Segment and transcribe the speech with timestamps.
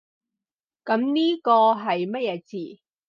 [0.83, 2.81] 噉呢個係乜嘢字？